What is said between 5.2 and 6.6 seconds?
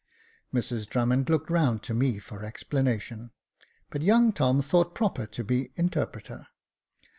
to be interpreter.